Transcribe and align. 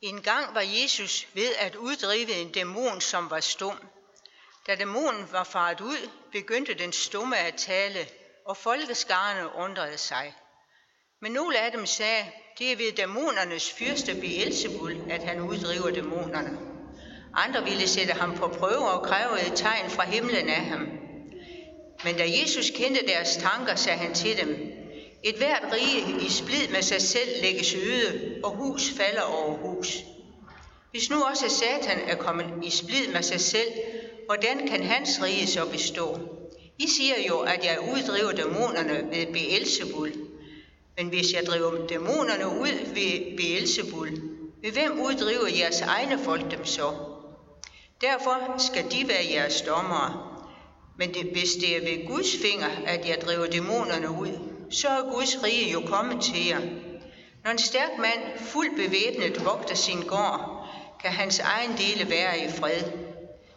En 0.00 0.22
gang 0.22 0.54
var 0.54 0.60
Jesus 0.60 1.26
ved 1.34 1.54
at 1.58 1.76
uddrive 1.76 2.32
en 2.32 2.52
dæmon, 2.52 3.00
som 3.00 3.30
var 3.30 3.40
stum. 3.40 3.78
Da 4.66 4.74
dæmonen 4.74 5.32
var 5.32 5.44
faret 5.44 5.80
ud, 5.80 6.10
begyndte 6.32 6.74
den 6.74 6.92
stumme 6.92 7.38
at 7.38 7.54
tale, 7.54 8.08
og 8.46 8.56
folkeskarne 8.56 9.54
undrede 9.54 9.98
sig. 9.98 10.34
Men 11.20 11.32
nogle 11.32 11.58
af 11.58 11.72
dem 11.72 11.86
sagde, 11.86 12.32
det 12.58 12.72
er 12.72 12.76
ved 12.76 12.92
dæmonernes 12.92 13.72
fyrste 13.72 14.14
Beelzebul, 14.14 14.96
at 15.10 15.22
han 15.22 15.40
uddriver 15.40 15.90
dæmonerne. 15.90 16.58
Andre 17.34 17.64
ville 17.64 17.88
sætte 17.88 18.12
ham 18.12 18.34
på 18.34 18.48
prøve 18.48 18.90
og 18.90 19.02
kræve 19.02 19.46
et 19.46 19.52
tegn 19.56 19.90
fra 19.90 20.04
himlen 20.04 20.48
af 20.48 20.64
ham. 20.64 20.88
Men 22.04 22.16
da 22.16 22.24
Jesus 22.40 22.70
kendte 22.70 23.06
deres 23.06 23.36
tanker, 23.36 23.74
sagde 23.74 23.98
han 23.98 24.14
til 24.14 24.36
dem, 24.36 24.78
et 25.22 25.34
hvert 25.34 25.72
rige 25.72 26.26
i 26.26 26.30
splid 26.30 26.68
med 26.68 26.82
sig 26.82 27.02
selv 27.02 27.28
lægges 27.42 27.74
øde, 27.74 28.40
og 28.44 28.50
hus 28.50 28.90
falder 28.96 29.22
over 29.22 29.56
hus. 29.56 29.96
Hvis 30.90 31.10
nu 31.10 31.16
også 31.22 31.48
Satan 31.48 31.98
er 32.08 32.14
kommet 32.14 32.46
i 32.62 32.70
splid 32.70 33.08
med 33.12 33.22
sig 33.22 33.40
selv, 33.40 33.68
hvordan 34.26 34.68
kan 34.68 34.82
hans 34.82 35.22
rige 35.22 35.46
så 35.46 35.66
bestå? 35.66 36.18
I 36.78 36.88
siger 36.88 37.14
jo, 37.28 37.38
at 37.38 37.64
jeg 37.64 37.78
uddriver 37.92 38.32
dæmonerne 38.32 39.08
ved 39.10 39.32
Beelzebul. 39.32 40.12
Men 40.96 41.08
hvis 41.08 41.32
jeg 41.32 41.46
driver 41.46 41.86
dæmonerne 41.86 42.46
ud 42.48 42.94
ved 42.94 43.36
Beelzebul, 43.36 44.08
ved 44.62 44.72
hvem 44.72 45.00
uddriver 45.00 45.48
jeres 45.58 45.80
egne 45.80 46.18
folk 46.24 46.50
dem 46.50 46.64
så? 46.64 46.94
Derfor 48.00 48.54
skal 48.58 48.84
de 48.90 49.08
være 49.08 49.32
jeres 49.32 49.60
dommere. 49.62 50.38
Men 50.98 51.14
det, 51.14 51.22
hvis 51.22 51.52
det 51.52 51.76
er 51.76 51.80
ved 51.80 52.06
Guds 52.06 52.36
finger, 52.42 52.68
at 52.86 53.08
jeg 53.08 53.18
driver 53.26 53.46
dæmonerne 53.46 54.10
ud, 54.10 54.57
så 54.70 54.88
er 54.88 55.12
Guds 55.12 55.44
rige 55.44 55.72
jo 55.72 55.80
kommet 55.80 56.22
til 56.22 56.46
jer. 56.46 56.60
Når 57.44 57.50
en 57.50 57.58
stærk 57.58 57.90
mand 57.98 58.38
fuldt 58.38 58.76
bevæbnet 58.76 59.44
vogter 59.44 59.74
sin 59.74 60.00
gård, 60.00 60.68
kan 61.02 61.10
hans 61.10 61.38
egen 61.38 61.70
dele 61.70 62.10
være 62.10 62.38
i 62.44 62.48
fred. 62.48 62.82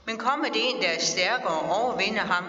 Men 0.06 0.18
kommer 0.18 0.46
det 0.46 0.70
en, 0.70 0.82
der 0.82 0.88
er 0.88 1.00
stærkere 1.00 1.60
og 1.60 1.84
overvinder 1.84 2.22
ham, 2.22 2.44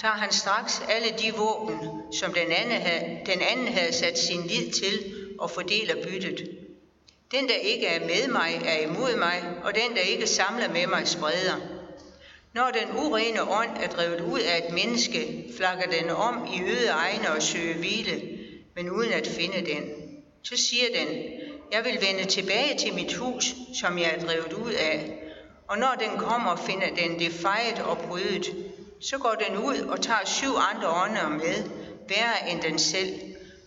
tager 0.00 0.14
han 0.14 0.32
straks 0.32 0.82
alle 0.88 1.08
de 1.18 1.32
våben, 1.36 1.78
som 2.12 2.32
den 2.32 2.52
anden, 2.52 2.80
havde, 2.80 3.18
den 3.26 3.40
anden 3.40 3.68
havde 3.68 3.92
sat 3.92 4.18
sin 4.18 4.46
lid 4.46 4.72
til, 4.72 5.14
og 5.38 5.50
fordeler 5.50 5.94
byttet. 6.04 6.58
Den, 7.30 7.48
der 7.48 7.54
ikke 7.54 7.86
er 7.86 8.00
med 8.00 8.32
mig, 8.32 8.60
er 8.64 8.86
imod 8.86 9.16
mig, 9.16 9.42
og 9.64 9.74
den, 9.74 9.96
der 9.96 10.02
ikke 10.02 10.26
samler 10.26 10.72
med 10.72 10.86
mig, 10.86 11.08
spreder. 11.08 11.71
Når 12.54 12.70
den 12.70 12.96
urene 12.96 13.42
ånd 13.42 13.70
er 13.80 13.88
drevet 13.88 14.20
ud 14.20 14.40
af 14.40 14.58
et 14.66 14.74
menneske, 14.74 15.44
flakker 15.56 15.86
den 15.86 16.10
om 16.10 16.48
i 16.54 16.62
øde 16.62 16.88
egne 16.88 17.30
og 17.32 17.42
søger 17.42 17.78
hvile, 17.78 18.22
men 18.76 18.90
uden 18.90 19.12
at 19.12 19.26
finde 19.26 19.66
den. 19.66 19.82
Så 20.42 20.56
siger 20.56 20.86
den, 20.94 21.08
jeg 21.72 21.84
vil 21.84 21.98
vende 22.08 22.24
tilbage 22.24 22.78
til 22.78 22.94
mit 22.94 23.14
hus, 23.14 23.54
som 23.80 23.98
jeg 23.98 24.14
er 24.14 24.26
drevet 24.26 24.52
ud 24.52 24.72
af. 24.72 25.18
Og 25.68 25.78
når 25.78 25.94
den 26.00 26.18
kommer, 26.18 26.56
finder 26.56 26.86
den 26.94 27.18
det 27.18 27.32
fejet 27.32 27.78
og 27.78 27.98
brydet. 27.98 28.54
Så 29.00 29.18
går 29.18 29.34
den 29.48 29.56
ud 29.58 29.76
og 29.76 30.00
tager 30.00 30.24
syv 30.24 30.54
andre 30.74 30.88
ånder 30.88 31.28
med, 31.28 31.64
værre 32.08 32.50
end 32.50 32.62
den 32.62 32.78
selv, 32.78 33.20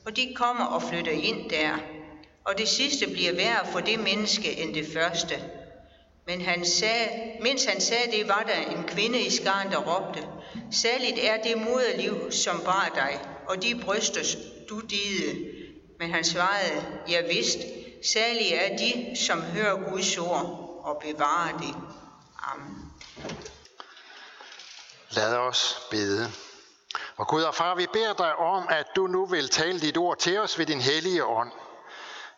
og 0.06 0.16
de 0.16 0.34
kommer 0.36 0.66
og 0.66 0.84
flytter 0.84 1.12
ind 1.12 1.50
der. 1.50 1.78
Og 2.44 2.58
det 2.58 2.68
sidste 2.68 3.08
bliver 3.08 3.34
værre 3.36 3.68
for 3.72 3.80
det 3.80 4.00
menneske 4.00 4.62
end 4.62 4.74
det 4.74 4.86
første. 4.94 5.36
Men 6.28 6.42
han 6.42 6.66
sagde, 6.66 7.32
mens 7.42 7.66
han 7.66 7.82
sagde 7.82 8.12
det, 8.12 8.28
var 8.28 8.44
der 8.48 8.78
en 8.78 8.84
kvinde 8.84 9.20
i 9.20 9.30
skaren, 9.30 9.72
der 9.72 9.78
råbte, 9.78 10.28
Særligt 10.72 11.20
er 11.22 11.44
det 11.44 11.58
moderliv, 11.58 12.32
som 12.32 12.62
bar 12.66 12.92
dig, 12.96 13.20
og 13.48 13.64
de 13.64 13.82
bryster, 13.86 14.22
du 14.70 14.80
dide. 14.80 15.52
Men 16.00 16.12
han 16.12 16.24
svarede, 16.24 16.86
ja 17.10 17.22
vidst, 17.28 17.58
særligt 18.04 18.54
er 18.54 18.78
de, 18.78 19.16
som 19.26 19.42
hører 19.42 19.90
Guds 19.90 20.18
ord 20.18 20.82
og 20.84 21.02
bevarer 21.02 21.58
det. 21.58 21.76
Amen. 22.44 22.92
Lad 25.10 25.36
os 25.36 25.88
bede. 25.92 26.32
Og 27.18 27.28
Gud 27.28 27.42
og 27.42 27.56
far, 27.56 27.76
vi 27.76 27.88
beder 27.94 28.14
dig 28.14 28.36
om, 28.36 28.68
at 28.70 28.86
du 28.96 29.08
nu 29.08 29.26
vil 29.26 29.50
tale 29.50 29.80
dit 29.80 29.98
ord 29.98 30.18
til 30.18 30.40
os 30.40 30.60
ved 30.60 30.66
din 30.66 30.82
hellige 30.82 31.26
ånd. 31.26 31.52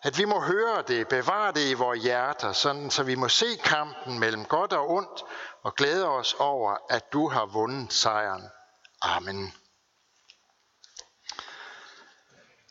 At 0.02 0.18
vi 0.18 0.26
må 0.26 0.40
høre 0.40 0.82
det, 0.88 1.08
bevare 1.08 1.52
det 1.52 1.70
i 1.70 1.74
vores 1.74 2.04
hjerter, 2.04 2.54
sådan 2.54 2.92
så 2.92 3.04
vi 3.04 3.16
må 3.16 3.30
se 3.30 3.58
kampen 3.64 4.20
mellem 4.20 4.46
godt 4.46 4.74
og 4.74 4.90
ondt, 4.90 5.24
og 5.64 5.76
glæde 5.76 6.08
os 6.08 6.34
over, 6.34 6.78
at 6.90 7.14
du 7.14 7.30
har 7.30 7.46
vundet 7.46 7.94
sejren. 7.94 8.44
Amen. 9.02 9.54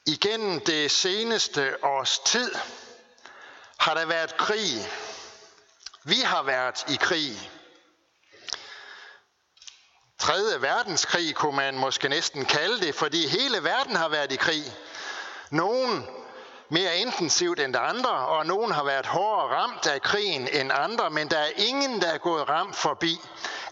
Igennem 0.06 0.60
det 0.60 0.90
seneste 0.90 1.84
års 1.84 2.18
tid 2.18 2.54
har 3.78 3.94
der 3.94 4.06
været 4.06 4.36
krig. 4.36 4.88
Vi 6.04 6.20
har 6.24 6.42
været 6.42 6.84
i 6.88 6.96
krig. 6.96 7.50
3. 10.18 10.32
verdenskrig 10.60 11.34
kunne 11.34 11.56
man 11.56 11.78
måske 11.78 12.08
næsten 12.08 12.44
kalde 12.44 12.80
det, 12.86 12.94
fordi 12.94 13.26
hele 13.26 13.64
verden 13.64 13.96
har 13.96 14.08
været 14.08 14.32
i 14.32 14.36
krig. 14.36 14.64
Nogen 15.50 16.08
mere 16.68 16.96
intensivt 16.96 17.60
end 17.60 17.76
andre, 17.76 18.10
og 18.10 18.46
nogen 18.46 18.72
har 18.72 18.84
været 18.84 19.06
hårdere 19.06 19.56
ramt 19.56 19.86
af 19.86 20.02
krigen 20.02 20.48
end 20.48 20.72
andre, 20.72 21.10
men 21.10 21.30
der 21.30 21.38
er 21.38 21.50
ingen, 21.56 22.00
der 22.00 22.08
er 22.08 22.18
gået 22.18 22.48
ramt 22.48 22.76
forbi. 22.76 23.20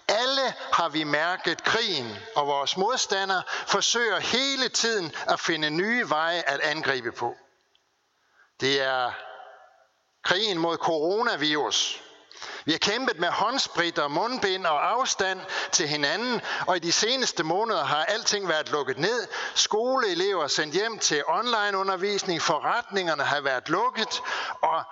Alle 0.09 0.55
har 0.73 0.89
vi 0.89 1.05
mærket 1.05 1.65
krigen, 1.65 2.17
og 2.37 2.47
vores 2.47 2.77
modstandere 2.77 3.43
forsøger 3.67 4.21
hele 4.21 4.69
tiden 4.69 5.13
at 5.27 5.41
finde 5.41 5.71
nye 5.71 6.09
veje 6.09 6.43
at 6.47 6.61
angribe 6.61 7.13
på. 7.13 7.37
Det 8.61 8.81
er 8.83 9.11
krigen 10.23 10.59
mod 10.59 10.77
coronavirus, 10.77 12.04
vi 12.65 12.73
har 12.73 12.79
kæmpet 12.79 13.19
med 13.19 13.29
håndsprit 13.29 13.99
og 13.99 14.11
mundbind 14.11 14.67
og 14.67 14.91
afstand 14.91 15.41
til 15.73 15.89
hinanden, 15.89 16.41
og 16.67 16.77
i 16.77 16.79
de 16.79 16.93
seneste 16.93 17.43
måneder 17.43 17.85
har 17.85 18.05
alting 18.05 18.49
været 18.49 18.71
lukket 18.71 18.99
ned. 18.99 19.29
Skoleelever 19.55 20.47
sendt 20.47 20.75
hjem 20.75 20.99
til 20.99 21.23
onlineundervisning, 21.29 22.43
forretningerne 22.43 23.23
har 23.23 23.41
været 23.41 23.69
lukket, 23.69 24.23
og 24.63 24.83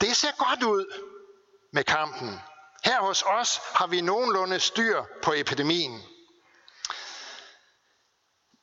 det 0.00 0.16
ser 0.16 0.32
godt 0.38 0.62
ud 0.62 0.84
med 1.72 1.84
kampen. 1.84 2.40
Her 2.84 3.00
hos 3.00 3.22
os 3.22 3.60
har 3.74 3.86
vi 3.86 4.00
nogenlunde 4.00 4.60
styr 4.60 5.02
på 5.22 5.32
epidemien. 5.36 6.02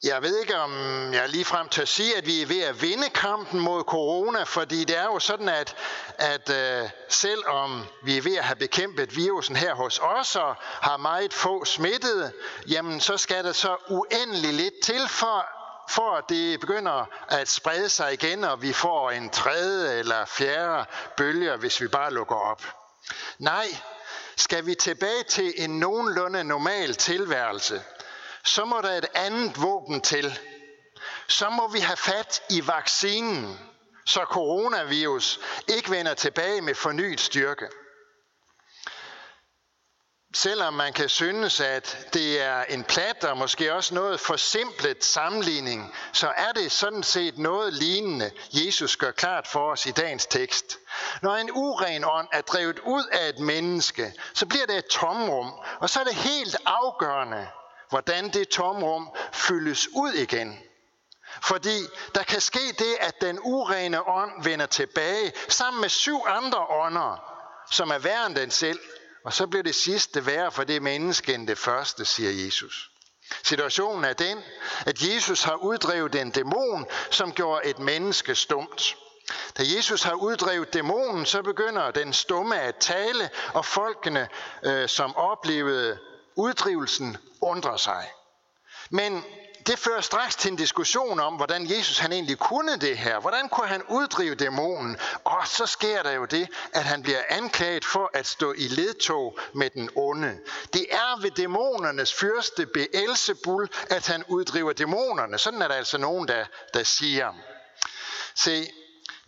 Jeg 0.03 0.21
ved 0.21 0.39
ikke, 0.39 0.55
om 0.55 0.73
jeg 1.13 1.29
lige 1.29 1.45
frem 1.45 1.69
til 1.69 1.81
at 1.81 1.87
sige, 1.87 2.17
at 2.17 2.25
vi 2.25 2.41
er 2.41 2.45
ved 2.45 2.61
at 2.61 2.81
vinde 2.81 3.09
kampen 3.09 3.59
mod 3.59 3.83
corona, 3.83 4.43
fordi 4.43 4.83
det 4.83 4.97
er 4.97 5.03
jo 5.03 5.19
sådan, 5.19 5.49
at, 5.49 5.75
at 6.17 6.49
øh, 6.49 6.89
selvom 7.09 7.85
vi 8.03 8.17
er 8.17 8.21
ved 8.21 8.37
at 8.37 8.43
have 8.43 8.55
bekæmpet 8.55 9.15
virusen 9.15 9.55
her 9.55 9.75
hos 9.75 9.99
os 9.99 10.35
og 10.35 10.55
har 10.59 10.97
meget 10.97 11.33
få 11.33 11.65
smittede, 11.65 12.31
jamen 12.67 13.01
så 13.01 13.17
skal 13.17 13.43
der 13.43 13.51
så 13.51 13.77
uendelig 13.89 14.53
lidt 14.53 14.73
til 14.83 15.07
for, 15.09 15.45
for 15.89 16.15
at 16.15 16.23
det 16.29 16.59
begynder 16.59 17.05
at 17.29 17.49
sprede 17.49 17.89
sig 17.89 18.13
igen, 18.13 18.43
og 18.43 18.61
vi 18.61 18.73
får 18.73 19.11
en 19.11 19.29
tredje 19.29 19.99
eller 19.99 20.25
fjerde 20.25 20.85
bølge, 21.17 21.55
hvis 21.55 21.81
vi 21.81 21.87
bare 21.87 22.13
lukker 22.13 22.35
op. 22.35 22.63
Nej, 23.39 23.67
skal 24.35 24.65
vi 24.65 24.75
tilbage 24.75 25.23
til 25.23 25.53
en 25.55 25.79
nogenlunde 25.79 26.43
normal 26.43 26.95
tilværelse, 26.95 27.81
så 28.43 28.65
må 28.65 28.81
der 28.81 28.97
et 28.97 29.05
andet 29.13 29.61
våben 29.61 30.01
til. 30.01 30.39
Så 31.27 31.49
må 31.49 31.67
vi 31.67 31.79
have 31.79 31.97
fat 31.97 32.41
i 32.49 32.67
vaccinen, 32.67 33.59
så 34.05 34.19
coronavirus 34.19 35.39
ikke 35.67 35.91
vender 35.91 36.13
tilbage 36.13 36.61
med 36.61 36.75
fornyet 36.75 37.19
styrke. 37.19 37.67
Selvom 40.35 40.73
man 40.73 40.93
kan 40.93 41.09
synes, 41.09 41.59
at 41.59 42.07
det 42.13 42.41
er 42.41 42.63
en 42.63 42.83
plat 42.83 43.23
og 43.23 43.37
måske 43.37 43.73
også 43.73 43.93
noget 43.93 44.19
forsimplet 44.19 45.03
sammenligning, 45.03 45.95
så 46.13 46.27
er 46.37 46.51
det 46.51 46.71
sådan 46.71 47.03
set 47.03 47.37
noget 47.37 47.73
lignende, 47.73 48.31
Jesus 48.51 48.97
gør 48.97 49.11
klart 49.11 49.47
for 49.47 49.71
os 49.71 49.85
i 49.85 49.91
dagens 49.91 50.25
tekst. 50.25 50.77
Når 51.21 51.35
en 51.35 51.51
uren 51.51 52.03
ånd 52.05 52.27
er 52.31 52.41
drevet 52.41 52.79
ud 52.79 53.03
af 53.11 53.29
et 53.29 53.39
menneske, 53.39 54.13
så 54.33 54.45
bliver 54.45 54.65
det 54.65 54.77
et 54.77 54.85
tomrum, 54.85 55.51
og 55.79 55.89
så 55.89 55.99
er 55.99 56.03
det 56.03 56.15
helt 56.15 56.55
afgørende, 56.65 57.47
hvordan 57.93 58.29
det 58.29 58.49
tomrum 58.49 59.09
fyldes 59.33 59.87
ud 59.87 60.13
igen. 60.13 60.59
Fordi 61.43 61.77
der 62.15 62.23
kan 62.23 62.41
ske 62.41 62.59
det, 62.79 62.95
at 62.99 63.21
den 63.21 63.39
urene 63.41 64.07
ånd 64.07 64.43
vender 64.43 64.65
tilbage 64.65 65.33
sammen 65.49 65.81
med 65.81 65.89
syv 65.89 66.19
andre 66.27 66.65
ånder, 66.69 67.23
som 67.71 67.89
er 67.89 67.97
værre 67.97 68.25
end 68.25 68.35
den 68.35 68.51
selv. 68.51 68.79
Og 69.25 69.33
så 69.33 69.47
bliver 69.47 69.63
det 69.63 69.75
sidste 69.75 70.25
værre 70.25 70.51
for 70.51 70.63
det 70.63 70.81
menneske 70.81 71.33
end 71.33 71.47
det 71.47 71.57
første, 71.57 72.05
siger 72.05 72.45
Jesus. 72.45 72.89
Situationen 73.43 74.03
er 74.03 74.13
den, 74.13 74.37
at 74.85 75.01
Jesus 75.01 75.43
har 75.43 75.55
uddrevet 75.55 76.15
en 76.15 76.31
dæmon, 76.31 76.85
som 77.11 77.31
gjorde 77.31 77.65
et 77.65 77.79
menneske 77.79 78.35
stumt. 78.35 78.95
Da 79.57 79.63
Jesus 79.77 80.03
har 80.03 80.13
uddrevet 80.13 80.73
dæmonen, 80.73 81.25
så 81.25 81.41
begynder 81.41 81.91
den 81.91 82.13
stumme 82.13 82.59
at 82.59 82.75
tale, 82.75 83.29
og 83.53 83.65
folkene, 83.65 84.27
øh, 84.63 84.89
som 84.89 85.15
oplevede 85.15 85.97
uddrivelsen 86.35 87.17
undrer 87.43 87.77
sig. 87.77 88.11
Men 88.89 89.23
det 89.67 89.79
fører 89.79 90.01
straks 90.01 90.35
til 90.35 90.51
en 90.51 90.57
diskussion 90.57 91.19
om, 91.19 91.35
hvordan 91.35 91.69
Jesus 91.69 91.97
han 91.97 92.11
egentlig 92.11 92.37
kunne 92.37 92.77
det 92.77 92.97
her. 92.97 93.19
Hvordan 93.19 93.49
kunne 93.49 93.67
han 93.67 93.83
uddrive 93.89 94.35
dæmonen? 94.35 94.97
Og 95.23 95.47
så 95.47 95.65
sker 95.65 96.03
der 96.03 96.11
jo 96.11 96.25
det, 96.25 96.47
at 96.73 96.83
han 96.83 97.03
bliver 97.03 97.21
anklaget 97.29 97.85
for 97.85 98.09
at 98.13 98.27
stå 98.27 98.53
i 98.53 98.67
ledtog 98.67 99.39
med 99.53 99.69
den 99.69 99.89
onde. 99.95 100.39
Det 100.73 100.85
er 100.91 101.21
ved 101.21 101.31
dæmonernes 101.31 102.13
fyrste 102.13 102.65
Beelzebul, 102.65 103.69
at 103.89 104.07
han 104.07 104.23
uddriver 104.27 104.73
dæmonerne. 104.73 105.37
Sådan 105.37 105.61
er 105.61 105.67
der 105.67 105.75
altså 105.75 105.97
nogen, 105.97 106.27
der, 106.27 106.45
der 106.73 106.83
siger. 106.83 107.33
Se, 108.35 108.67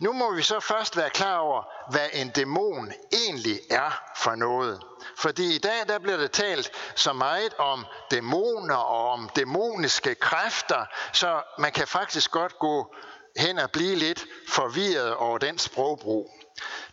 nu 0.00 0.12
må 0.12 0.34
vi 0.34 0.42
så 0.42 0.60
først 0.60 0.96
være 0.96 1.10
klar 1.10 1.38
over, 1.38 1.62
hvad 1.90 2.08
en 2.12 2.30
dæmon 2.30 2.92
egentlig 3.12 3.60
er 3.70 4.02
for 4.16 4.34
noget. 4.34 4.82
Fordi 5.18 5.54
i 5.54 5.58
dag 5.58 5.88
der 5.88 5.98
bliver 5.98 6.16
det 6.16 6.32
talt 6.32 6.70
så 6.94 7.12
meget 7.12 7.54
om 7.54 7.86
dæmoner 8.10 8.74
og 8.74 9.10
om 9.10 9.30
dæmoniske 9.36 10.14
kræfter, 10.14 10.84
så 11.12 11.42
man 11.58 11.72
kan 11.72 11.86
faktisk 11.86 12.30
godt 12.30 12.58
gå 12.58 12.94
hen 13.36 13.58
og 13.58 13.70
blive 13.70 13.94
lidt 13.94 14.24
forvirret 14.48 15.14
over 15.14 15.38
den 15.38 15.58
sprogbrug. 15.58 16.30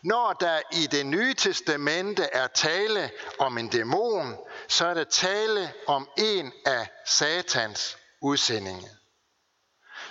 Når 0.02 0.32
der 0.32 0.60
i 0.72 0.86
det 0.86 1.06
nye 1.06 1.34
testamente 1.34 2.22
er 2.22 2.46
tale 2.46 3.10
om 3.38 3.58
en 3.58 3.68
dæmon, 3.68 4.36
så 4.68 4.86
er 4.86 4.94
der 4.94 5.04
tale 5.04 5.72
om 5.86 6.08
en 6.18 6.52
af 6.66 6.88
satans 7.06 7.98
udsendinge 8.22 8.88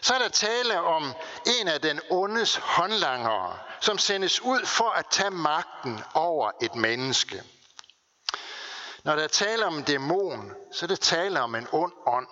så 0.04 0.14
er 0.14 0.20
der 0.20 0.30
tale 0.30 0.82
om 0.82 1.14
en 1.60 1.68
af 1.68 1.82
den 1.82 2.02
ondes 2.10 2.56
håndlangere, 2.56 3.60
som 3.80 3.98
sendes 3.98 4.42
ud 4.42 4.66
for 4.66 4.90
at 4.90 5.06
tage 5.10 5.32
magten 5.32 6.04
over 6.14 6.52
et 6.62 6.76
menneske. 6.76 7.44
Når 9.04 9.16
der 9.16 9.28
taler 9.28 9.66
om 9.66 9.78
en 9.78 9.84
dæmon, 9.84 10.54
så 10.72 10.86
er 10.86 10.88
det 10.88 11.00
tale 11.00 11.42
om 11.42 11.56
en 11.56 11.68
ond 11.72 11.94
ånd. 12.06 12.28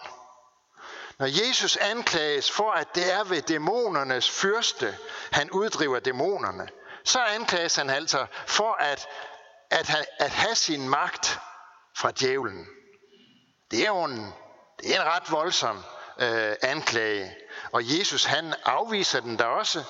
Når 1.19 1.47
Jesus 1.47 1.77
anklages 1.77 2.51
for, 2.51 2.71
at 2.71 2.95
det 2.95 3.13
er 3.13 3.23
ved 3.23 3.41
dæmonernes 3.41 4.29
fyrste, 4.29 4.97
han 5.31 5.51
uddriver 5.51 5.99
dæmonerne, 5.99 6.69
så 7.03 7.19
anklages 7.19 7.75
han 7.75 7.89
altså 7.89 8.25
for 8.47 8.73
at, 8.73 9.07
at, 9.69 9.87
have, 9.87 10.05
at 10.19 10.31
have 10.31 10.55
sin 10.55 10.89
magt 10.89 11.39
fra 11.97 12.11
djævlen. 12.11 12.67
Det 13.71 13.81
er 13.81 13.87
jo 13.87 14.03
en, 14.03 14.33
det 14.79 14.95
er 14.95 15.01
en 15.01 15.07
ret 15.07 15.31
voldsom 15.31 15.83
øh, 16.19 16.55
anklage. 16.61 17.35
Og 17.71 17.99
Jesus 17.99 18.23
han 18.23 18.53
afviser 18.65 19.19
den 19.19 19.37
da 19.37 19.43
også 19.43 19.83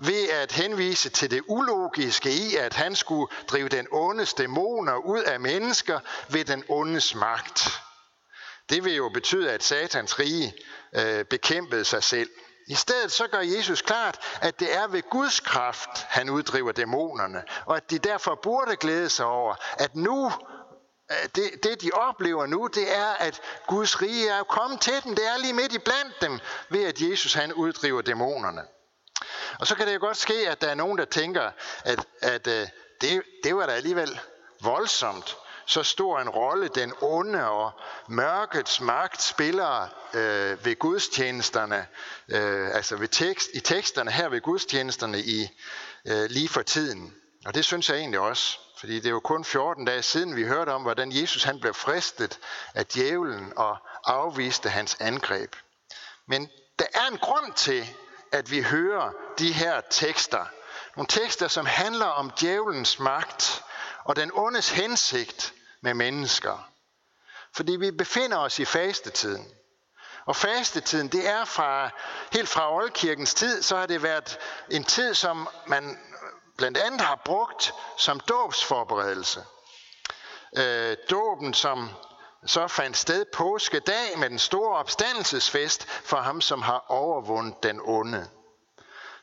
ved 0.00 0.28
at 0.28 0.52
henvise 0.52 1.08
til 1.08 1.30
det 1.30 1.42
ulogiske 1.48 2.30
i, 2.30 2.56
at 2.56 2.74
han 2.74 2.96
skulle 2.96 3.32
drive 3.48 3.68
den 3.68 3.86
ondes 3.92 4.34
dæmoner 4.34 4.96
ud 4.96 5.22
af 5.22 5.40
mennesker 5.40 6.00
ved 6.28 6.44
den 6.44 6.64
ondes 6.68 7.14
magt. 7.14 7.80
Det 8.70 8.84
vil 8.84 8.94
jo 8.94 9.08
betyde, 9.08 9.52
at 9.52 9.64
satans 9.64 10.18
rige 10.18 10.54
øh, 10.92 11.24
bekæmpede 11.24 11.84
sig 11.84 12.02
selv. 12.02 12.30
I 12.68 12.74
stedet 12.74 13.12
så 13.12 13.26
gør 13.26 13.40
Jesus 13.40 13.82
klart, 13.82 14.18
at 14.40 14.60
det 14.60 14.74
er 14.74 14.86
ved 14.86 15.02
Guds 15.10 15.40
kraft, 15.40 16.06
han 16.08 16.30
uddriver 16.30 16.72
dæmonerne, 16.72 17.42
og 17.66 17.76
at 17.76 17.90
de 17.90 17.98
derfor 17.98 18.38
burde 18.42 18.76
glæde 18.76 19.08
sig 19.08 19.26
over, 19.26 19.54
at 19.78 19.96
nu 19.96 20.32
Øh, 21.10 21.28
det, 21.34 21.62
det 21.62 21.82
de 21.82 21.90
oplever 21.92 22.46
nu, 22.46 22.66
det 22.66 22.96
er, 22.96 23.12
at 23.12 23.40
Guds 23.66 24.02
rige 24.02 24.28
er 24.28 24.42
kommet 24.42 24.80
til 24.80 25.04
dem. 25.04 25.14
Det 25.14 25.26
er 25.26 25.38
lige 25.38 25.52
midt 25.52 25.72
i 25.72 25.78
blandt 25.78 26.20
dem, 26.20 26.38
ved 26.68 26.84
at 26.84 27.00
Jesus 27.00 27.34
han 27.34 27.52
uddriver 27.52 28.02
dæmonerne. 28.02 28.62
Og 29.60 29.66
så 29.66 29.74
kan 29.74 29.86
det 29.86 29.94
jo 29.94 30.00
godt 30.00 30.16
ske, 30.16 30.48
at 30.48 30.60
der 30.60 30.68
er 30.68 30.74
nogen, 30.74 30.98
der 30.98 31.04
tænker, 31.04 31.50
at, 31.84 32.06
at 32.22 32.46
øh, 32.46 32.68
det, 33.00 33.22
det 33.44 33.56
var 33.56 33.66
da 33.66 33.72
alligevel 33.72 34.20
voldsomt. 34.60 35.36
Så 35.68 35.82
stor 35.82 36.18
en 36.20 36.28
rolle 36.28 36.68
den 36.68 36.92
onde 37.00 37.48
og 37.48 37.70
mørkets 38.08 38.80
magt 38.80 39.22
spiller 39.22 39.88
øh, 40.14 40.64
ved 40.64 40.78
gudstjenesterne, 40.78 41.86
øh, 42.28 42.74
altså 42.74 42.96
ved 42.96 43.08
tekst, 43.08 43.48
i 43.54 43.60
teksterne 43.60 44.10
her 44.10 44.28
ved 44.28 44.40
gudstjenesterne 44.40 45.20
i 45.20 45.48
øh, 46.06 46.30
lige 46.30 46.48
for 46.48 46.62
tiden. 46.62 47.14
Og 47.46 47.54
det 47.54 47.64
synes 47.64 47.88
jeg 47.88 47.98
egentlig 47.98 48.20
også. 48.20 48.58
Fordi 48.78 48.96
det 48.96 49.06
er 49.06 49.10
jo 49.10 49.20
kun 49.20 49.44
14 49.44 49.84
dage 49.84 50.02
siden, 50.02 50.36
vi 50.36 50.44
hørte 50.44 50.70
om, 50.70 50.82
hvordan 50.82 51.12
Jesus 51.12 51.44
han 51.44 51.60
blev 51.60 51.74
fristet 51.74 52.38
af 52.74 52.86
djævlen 52.86 53.52
og 53.56 53.76
afviste 54.04 54.68
hans 54.68 54.96
angreb. 55.00 55.56
Men 56.26 56.50
der 56.78 56.84
er 56.94 57.06
en 57.12 57.18
grund 57.18 57.52
til, 57.52 57.88
at 58.32 58.50
vi 58.50 58.62
hører 58.62 59.10
de 59.38 59.52
her 59.52 59.80
tekster. 59.90 60.46
Nogle 60.96 61.06
tekster, 61.08 61.48
som 61.48 61.66
handler 61.66 62.06
om 62.06 62.30
djævelens 62.30 62.98
magt 62.98 63.64
og 64.04 64.16
den 64.16 64.30
ondes 64.34 64.70
hensigt 64.70 65.54
med 65.80 65.94
mennesker. 65.94 66.70
Fordi 67.54 67.76
vi 67.76 67.90
befinder 67.90 68.38
os 68.38 68.58
i 68.58 68.64
fastetiden. 68.64 69.46
Og 70.24 70.36
fastetiden, 70.36 71.08
det 71.08 71.28
er 71.28 71.44
fra, 71.44 71.90
helt 72.32 72.48
fra 72.48 72.74
oldkirkens 72.74 73.34
tid, 73.34 73.62
så 73.62 73.76
har 73.76 73.86
det 73.86 74.02
været 74.02 74.38
en 74.70 74.84
tid, 74.84 75.14
som 75.14 75.48
man 75.66 75.98
blandt 76.56 76.78
andet 76.78 77.00
har 77.00 77.20
brugt 77.24 77.74
som 77.96 78.20
dåbsforberedelse. 78.20 79.44
Øh, 80.56 80.96
dåben, 81.10 81.54
som 81.54 81.90
så 82.46 82.68
fandt 82.68 82.96
sted 82.96 83.24
påskedag 83.34 84.18
med 84.18 84.30
den 84.30 84.38
store 84.38 84.78
opstandelsesfest 84.78 85.84
for 85.88 86.16
ham, 86.16 86.40
som 86.40 86.62
har 86.62 86.84
overvundet 86.88 87.62
den 87.62 87.80
onde. 87.84 88.28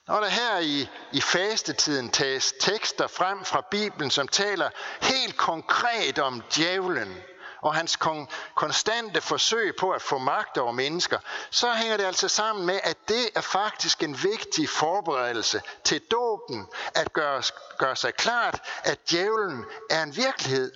Når 0.07 0.19
der 0.19 0.27
her 0.27 0.59
i, 0.59 0.89
i 1.11 1.21
fastetiden 1.21 2.09
tages 2.09 2.53
tekster 2.59 3.07
frem 3.07 3.45
fra 3.45 3.61
Bibelen, 3.71 4.11
som 4.11 4.27
taler 4.27 4.69
helt 5.01 5.37
konkret 5.37 6.19
om 6.19 6.43
djævlen, 6.55 7.23
og 7.63 7.75
hans 7.75 7.97
kon- 8.05 8.27
konstante 8.55 9.21
forsøg 9.21 9.75
på 9.75 9.91
at 9.91 10.01
få 10.01 10.17
magt 10.17 10.57
over 10.57 10.71
mennesker, 10.71 11.19
så 11.49 11.73
hænger 11.73 11.97
det 11.97 12.03
altså 12.03 12.27
sammen 12.27 12.65
med, 12.65 12.79
at 12.83 12.97
det 13.07 13.29
er 13.35 13.41
faktisk 13.41 14.03
en 14.03 14.23
vigtig 14.23 14.69
forberedelse 14.69 15.61
til 15.83 16.01
dåben, 16.11 16.67
at 16.95 17.13
gøre, 17.13 17.43
gøre 17.77 17.95
sig 17.95 18.15
klart, 18.15 18.61
at 18.83 19.09
djævlen 19.09 19.65
er 19.89 20.03
en 20.03 20.15
virkelighed, 20.15 20.71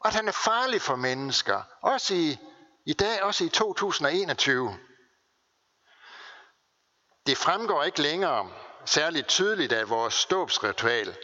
og 0.00 0.08
at 0.08 0.14
han 0.14 0.28
er 0.28 0.32
farlig 0.32 0.82
for 0.82 0.96
mennesker, 0.96 1.62
også 1.82 2.14
i, 2.14 2.38
i 2.86 2.92
dag, 2.92 3.22
også 3.22 3.44
i 3.44 3.48
2021. 3.48 4.78
Det 7.26 7.38
fremgår 7.38 7.82
ikke 7.84 8.02
længere 8.02 8.50
særligt 8.84 9.28
tydeligt 9.28 9.72
af 9.72 9.88
vores 9.88 10.26
dåbsritual, 10.26 11.16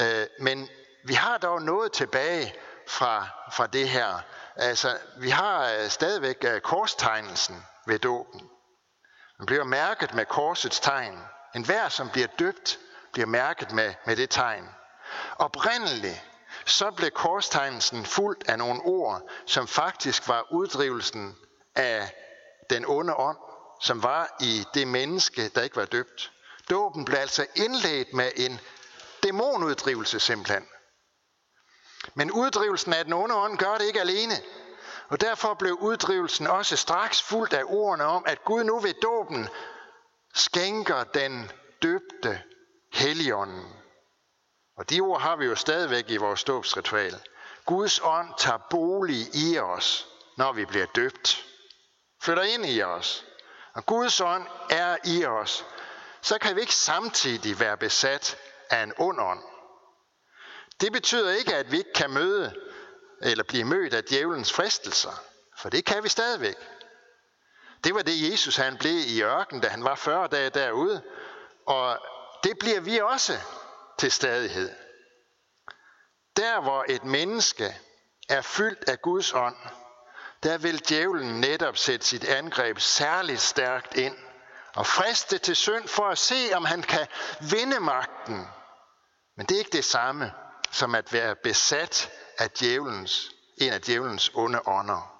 øh, 0.00 0.26
men 0.40 0.68
vi 1.04 1.14
har 1.14 1.38
dog 1.38 1.62
noget 1.62 1.92
tilbage 1.92 2.54
fra, 2.88 3.26
fra 3.52 3.66
det 3.66 3.88
her. 3.88 4.20
Altså, 4.58 4.98
vi 5.16 5.30
har 5.30 5.72
øh, 5.72 5.88
stadigvæk 5.88 6.44
øh, 6.44 6.60
korstegnelsen 6.60 7.64
ved 7.86 7.98
dåben. 7.98 8.40
Man 9.38 9.46
bliver 9.46 9.64
mærket 9.64 10.14
med 10.14 10.26
korsets 10.26 10.80
tegn. 10.80 11.18
En 11.54 11.64
hver, 11.64 11.88
som 11.88 12.10
bliver 12.10 12.26
døbt, 12.38 12.78
bliver 13.12 13.26
mærket 13.26 13.72
med, 13.72 13.94
med 14.06 14.16
det 14.16 14.30
tegn. 14.30 14.68
Oprindeligt, 15.36 16.22
så 16.66 16.90
blev 16.90 17.10
korstegnelsen 17.10 18.04
fuldt 18.04 18.48
af 18.48 18.58
nogle 18.58 18.80
ord, 18.80 19.22
som 19.46 19.68
faktisk 19.68 20.28
var 20.28 20.52
uddrivelsen 20.52 21.36
af 21.74 22.12
den 22.70 22.84
onde 22.86 23.14
ånd, 23.14 23.38
som 23.80 24.02
var 24.02 24.36
i 24.40 24.64
det 24.74 24.88
menneske, 24.88 25.48
der 25.48 25.62
ikke 25.62 25.76
var 25.76 25.84
døbt. 25.84 26.32
Dåben 26.70 27.04
blev 27.04 27.18
altså 27.18 27.46
indledt 27.54 28.12
med 28.12 28.30
en 28.36 28.60
dæmonuddrivelse 29.22 30.20
simpelthen. 30.20 30.68
Men 32.14 32.30
uddrivelsen 32.30 32.92
af 32.92 33.04
den 33.04 33.12
onde 33.12 33.34
ånd 33.34 33.58
gør 33.58 33.78
det 33.78 33.86
ikke 33.86 34.00
alene. 34.00 34.34
Og 35.08 35.20
derfor 35.20 35.54
blev 35.54 35.74
uddrivelsen 35.74 36.46
også 36.46 36.76
straks 36.76 37.22
fuldt 37.22 37.52
af 37.52 37.62
ordene 37.66 38.04
om, 38.04 38.24
at 38.26 38.44
Gud 38.44 38.64
nu 38.64 38.80
ved 38.80 38.94
dåben 39.02 39.48
skænker 40.34 41.04
den 41.04 41.50
døbte 41.82 42.42
helligånden. 42.92 43.72
Og 44.76 44.90
de 44.90 45.00
ord 45.00 45.20
har 45.20 45.36
vi 45.36 45.44
jo 45.44 45.54
stadigvæk 45.54 46.10
i 46.10 46.16
vores 46.16 46.44
dåbsritual. 46.44 47.14
Guds 47.66 48.00
ånd 48.02 48.28
tager 48.38 48.58
bolig 48.70 49.34
i 49.34 49.58
os, 49.58 50.08
når 50.36 50.52
vi 50.52 50.64
bliver 50.64 50.86
døbt. 50.86 51.44
Flytter 52.22 52.42
ind 52.42 52.66
i 52.66 52.82
os. 52.82 53.24
Og 53.74 53.86
Guds 53.86 54.20
ånd 54.20 54.46
er 54.70 54.96
i 55.04 55.24
os. 55.24 55.66
Så 56.20 56.38
kan 56.38 56.56
vi 56.56 56.60
ikke 56.60 56.74
samtidig 56.74 57.60
være 57.60 57.76
besat 57.76 58.36
af 58.70 58.82
en 58.82 58.92
ond 58.98 59.20
ånd. 59.20 59.42
Det 60.80 60.92
betyder 60.92 61.32
ikke, 61.32 61.54
at 61.54 61.72
vi 61.72 61.78
ikke 61.78 61.92
kan 61.92 62.10
møde 62.10 62.54
eller 63.22 63.44
blive 63.44 63.64
mødt 63.64 63.94
af 63.94 64.04
djævelens 64.04 64.52
fristelser, 64.52 65.22
for 65.58 65.68
det 65.68 65.84
kan 65.84 66.02
vi 66.02 66.08
stadigvæk. 66.08 66.56
Det 67.84 67.94
var 67.94 68.02
det, 68.02 68.30
Jesus 68.30 68.56
han 68.56 68.76
blev 68.76 68.98
i 69.06 69.22
ørken, 69.22 69.60
da 69.60 69.68
han 69.68 69.84
var 69.84 69.94
40 69.94 70.28
dage 70.28 70.50
derude, 70.50 71.02
og 71.66 71.98
det 72.44 72.58
bliver 72.58 72.80
vi 72.80 72.98
også 72.98 73.38
til 73.98 74.12
stadighed. 74.12 74.70
Der 76.36 76.60
hvor 76.60 76.84
et 76.88 77.04
menneske 77.04 77.76
er 78.28 78.42
fyldt 78.42 78.88
af 78.88 79.02
Guds 79.02 79.32
ånd, 79.32 79.56
der 80.42 80.58
vil 80.58 80.88
djævlen 80.88 81.40
netop 81.40 81.76
sætte 81.76 82.06
sit 82.06 82.24
angreb 82.24 82.78
særligt 82.78 83.40
stærkt 83.40 83.94
ind 83.96 84.16
og 84.74 84.86
friste 84.86 85.38
til 85.38 85.56
synd 85.56 85.88
for 85.88 86.08
at 86.08 86.18
se, 86.18 86.50
om 86.54 86.64
han 86.64 86.82
kan 86.82 87.06
vinde 87.50 87.80
magten. 87.80 88.48
Men 89.36 89.46
det 89.46 89.54
er 89.54 89.58
ikke 89.58 89.76
det 89.76 89.84
samme 89.84 90.32
som 90.70 90.94
at 90.94 91.12
være 91.12 91.36
besat 91.42 92.10
af 92.38 92.50
djævelens, 92.50 93.30
en 93.56 93.72
af 93.72 93.80
djævelens 93.80 94.30
onde 94.34 94.60
ånder. 94.66 95.14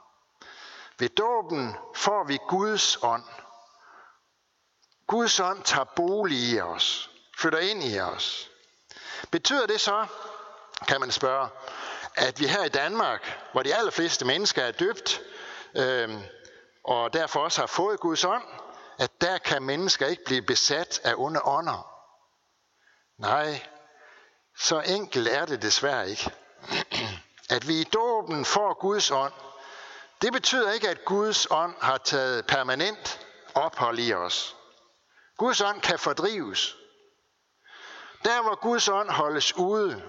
Ved 0.99 1.09
dåben 1.09 1.77
får 1.95 2.25
vi 2.25 2.39
Guds 2.49 2.99
ånd. 3.03 3.25
Guds 5.07 5.41
ånd 5.41 5.63
tager 5.63 5.85
bolig 5.85 6.39
i 6.39 6.61
os, 6.61 7.11
flytter 7.39 7.59
ind 7.59 7.85
i 7.85 8.01
os. 8.01 8.51
Betyder 9.31 9.67
det 9.67 9.81
så, 9.81 10.07
kan 10.89 11.01
man 11.01 11.11
spørge, 11.11 11.49
at 12.15 12.41
vi 12.41 12.47
her 12.47 12.65
i 12.65 12.69
Danmark, 12.69 13.39
hvor 13.53 13.63
de 13.63 13.75
allerfleste 13.75 14.25
mennesker 14.25 14.63
er 14.63 14.73
døbt, 14.73 15.21
øh, 15.77 16.21
og 16.85 17.13
derfor 17.13 17.41
også 17.41 17.61
har 17.61 17.67
fået 17.67 18.01
Guds 18.01 18.25
ånd, 18.25 18.45
at 18.99 19.21
der 19.21 19.39
kan 19.39 19.63
mennesker 19.63 20.07
ikke 20.07 20.25
blive 20.25 20.43
besat 20.43 21.01
af 21.05 21.15
onde 21.17 21.41
ånder. 21.45 21.95
Nej, 23.19 23.67
så 24.59 24.81
enkelt 24.81 25.29
er 25.29 25.45
det 25.45 25.63
desværre 25.63 26.11
ikke. 26.11 26.31
At 27.51 27.69
vi 27.69 27.81
i 27.81 27.85
dåben 27.85 28.45
får 28.45 28.81
Guds 28.81 29.11
ånd, 29.11 29.33
det 30.23 30.33
betyder 30.33 30.73
ikke, 30.73 30.89
at 30.89 31.05
Guds 31.05 31.47
ånd 31.51 31.75
har 31.81 31.99
taget 31.99 32.47
permanent 32.47 33.27
ophold 33.55 33.99
i 33.99 34.13
os. 34.13 34.57
Guds 35.37 35.61
ånd 35.61 35.81
kan 35.81 35.99
fordrives. 35.99 36.77
Der 38.25 38.43
hvor 38.43 38.55
Guds 38.55 38.89
ånd 38.89 39.11
holdes 39.11 39.57
ude, 39.57 40.03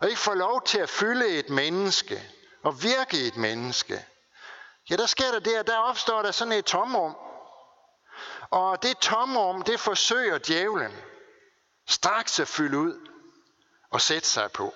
og 0.00 0.08
ikke 0.08 0.20
får 0.20 0.34
lov 0.34 0.62
til 0.62 0.78
at 0.78 0.88
fylde 0.88 1.28
et 1.28 1.48
menneske 1.48 2.22
og 2.62 2.82
virke 2.82 3.16
i 3.16 3.26
et 3.26 3.36
menneske, 3.36 4.04
ja, 4.90 4.96
der 4.96 5.06
sker 5.06 5.30
der 5.32 5.38
det, 5.38 5.54
at 5.54 5.66
der 5.66 5.78
opstår 5.78 6.22
der 6.22 6.30
sådan 6.30 6.52
et 6.52 6.64
tomrum. 6.64 7.16
Og 8.50 8.82
det 8.82 8.98
tomrum, 8.98 9.62
det 9.62 9.80
forsøger 9.80 10.38
djævlen 10.38 10.92
straks 11.88 12.40
at 12.40 12.48
fylde 12.48 12.78
ud 12.78 13.08
og 13.90 14.00
sætte 14.00 14.28
sig 14.28 14.52
på. 14.52 14.74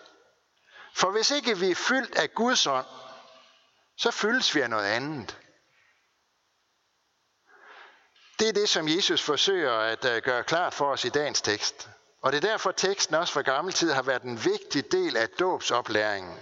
For 0.97 1.11
hvis 1.11 1.31
ikke 1.31 1.59
vi 1.59 1.71
er 1.71 1.75
fyldt 1.75 2.17
af 2.17 2.35
Guds 2.35 2.67
ånd, 2.67 2.87
så 3.97 4.11
fyldes 4.11 4.55
vi 4.55 4.61
af 4.61 4.71
noget 4.71 4.85
andet. 4.85 5.39
Det 8.39 8.49
er 8.49 8.53
det, 8.53 8.69
som 8.69 8.89
Jesus 8.89 9.23
forsøger 9.23 9.73
at 9.73 10.05
øh, 10.05 10.23
gøre 10.23 10.45
klart 10.45 10.75
for 10.75 10.93
os 10.93 11.05
i 11.05 11.09
dagens 11.09 11.41
tekst. 11.41 11.89
Og 12.23 12.33
det 12.33 12.45
er 12.45 12.49
derfor, 12.49 12.73
teksten 12.73 13.15
også 13.15 13.33
fra 13.33 13.43
gammel 13.43 13.75
tid 13.75 13.93
har 13.93 14.03
været 14.03 14.23
en 14.23 14.45
vigtig 14.45 14.93
del 14.93 15.17
af 15.17 15.29
dåbsoplæringen. 15.29 16.39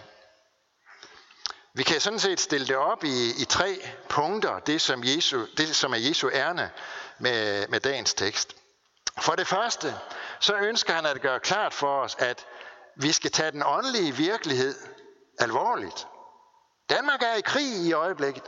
Vi 1.72 1.82
kan 1.82 2.00
sådan 2.00 2.20
set 2.20 2.40
stille 2.40 2.66
det 2.66 2.76
op 2.76 3.04
i, 3.04 3.42
i 3.42 3.44
tre 3.44 3.88
punkter, 4.08 4.58
det 4.58 4.80
som, 4.80 5.04
Jesu, 5.04 5.46
det 5.56 5.76
som 5.76 5.92
er 5.92 5.98
Jesu 5.98 6.30
ærne 6.32 6.70
med, 7.18 7.68
med 7.68 7.80
dagens 7.80 8.14
tekst. 8.14 8.56
For 9.20 9.34
det 9.34 9.46
første, 9.46 9.94
så 10.40 10.56
ønsker 10.56 10.92
han 10.94 11.06
at 11.06 11.20
gøre 11.20 11.40
klart 11.40 11.74
for 11.74 12.00
os, 12.00 12.16
at 12.18 12.46
vi 12.96 13.12
skal 13.12 13.30
tage 13.30 13.50
den 13.50 13.62
åndelige 13.66 14.12
virkelighed 14.12 14.74
alvorligt. 15.38 16.06
Danmark 16.90 17.22
er 17.22 17.34
i 17.34 17.40
krig 17.40 17.86
i 17.86 17.92
øjeblikket. 17.92 18.44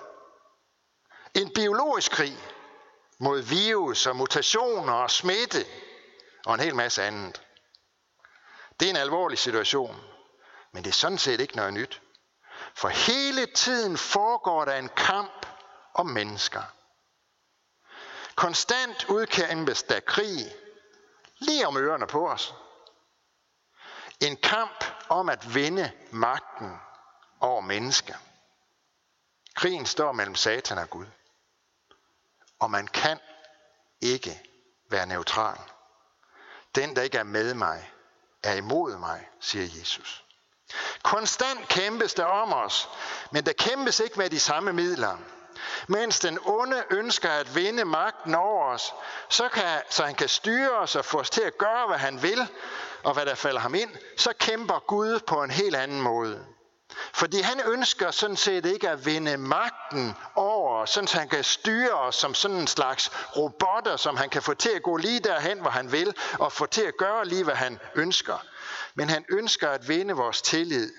En 1.35 1.53
biologisk 1.55 2.12
krig 2.12 2.38
mod 3.19 3.41
virus 3.41 4.07
og 4.07 4.17
mutationer 4.17 4.93
og 4.93 5.11
smitte 5.11 5.67
og 6.47 6.55
en 6.55 6.61
hel 6.61 6.75
masse 6.75 7.03
andet. 7.03 7.43
Det 8.81 8.87
er 8.87 8.91
en 8.91 8.97
alvorlig 8.97 9.38
situation, 9.38 9.97
men 10.73 10.85
det 10.85 10.91
er 10.91 10.95
sådan 10.95 11.19
set 11.19 11.41
ikke 11.41 11.57
noget 11.57 11.73
nyt. 11.73 12.03
For 12.75 12.88
hele 12.88 13.47
tiden 13.47 13.97
foregår 13.97 14.65
der 14.65 14.75
en 14.75 14.88
kamp 14.88 15.47
om 15.95 16.07
mennesker. 16.07 16.62
Konstant 18.35 19.05
udkæmpes 19.09 19.83
der 19.83 20.00
krig 20.00 20.55
lige 21.38 21.67
om 21.67 21.76
ørerne 21.76 22.07
på 22.07 22.29
os. 22.29 22.55
En 24.20 24.37
kamp 24.37 24.85
om 25.08 25.28
at 25.28 25.54
vinde 25.54 25.92
magten 26.11 26.80
over 27.40 27.61
mennesker. 27.61 28.14
Krigen 29.54 29.87
står 29.87 30.12
mellem 30.12 30.35
Satan 30.35 30.78
og 30.78 30.90
Gud. 30.90 31.06
Og 32.58 32.70
man 32.70 32.87
kan 32.87 33.18
ikke 34.00 34.42
være 34.90 35.06
neutral. 35.06 35.58
Den, 36.75 36.96
der 36.96 37.02
ikke 37.02 37.18
er 37.18 37.25
med 37.25 37.54
mig, 37.54 37.90
er 38.42 38.54
imod 38.54 38.96
mig, 38.96 39.28
siger 39.40 39.64
Jesus. 39.78 40.25
Konstant 41.02 41.68
kæmpes 41.68 42.14
der 42.14 42.25
om 42.25 42.52
os, 42.52 42.88
men 43.30 43.46
der 43.46 43.52
kæmpes 43.52 44.00
ikke 44.00 44.18
med 44.18 44.30
de 44.30 44.40
samme 44.40 44.73
midler. 44.73 45.18
Mens 45.88 46.20
den 46.20 46.38
onde 46.44 46.85
ønsker 46.90 47.30
at 47.30 47.54
vinde 47.54 47.85
magten 47.85 48.35
over 48.35 48.64
os, 48.64 48.94
så, 49.28 49.49
kan, 49.49 49.82
så 49.90 50.04
han 50.04 50.14
kan 50.14 50.28
styre 50.28 50.78
os 50.78 50.96
og 50.96 51.04
få 51.04 51.20
os 51.20 51.30
til 51.30 51.40
at 51.40 51.58
gøre, 51.58 51.87
hvad 51.87 51.99
han 51.99 52.23
vil, 52.23 52.49
og 53.03 53.15
hvad 53.15 53.26
der 53.26 53.35
falder 53.35 53.61
ham 53.61 53.75
ind, 53.75 53.91
så 54.17 54.33
kæmper 54.38 54.79
Gud 54.87 55.21
på 55.26 55.43
en 55.43 55.50
helt 55.50 55.76
anden 55.76 56.00
måde. 56.00 56.47
Fordi 57.15 57.41
han 57.41 57.61
ønsker 57.67 58.11
sådan 58.11 58.37
set 58.37 58.67
ikke 58.67 58.91
at 58.91 59.07
vinde 59.07 59.37
magten 59.37 60.15
over 60.35 60.85
sådan 60.85 61.09
så 61.09 61.19
han 61.19 61.29
kan 61.29 61.45
styre 61.45 61.93
os 61.93 62.15
som 62.15 62.35
sådan 62.35 62.57
en 62.57 62.67
slags 62.67 63.11
robotter, 63.37 63.97
som 63.97 64.17
han 64.17 64.29
kan 64.29 64.43
få 64.43 64.55
til 64.55 64.69
at 64.69 64.83
gå 64.83 64.97
lige 64.97 65.21
derhen, 65.21 65.61
hvor 65.61 65.71
han 65.71 65.93
vil, 65.93 66.15
og 66.38 66.53
få 66.53 66.67
til 66.67 66.83
at 66.83 66.97
gøre 66.97 67.26
lige, 67.26 67.45
hvad 67.45 67.55
han 67.55 67.79
ønsker. 67.95 68.45
Men 68.95 69.09
han 69.09 69.25
ønsker 69.29 69.71
at 69.71 69.88
vinde 69.88 70.15
vores 70.15 70.43
tillid 70.43 70.93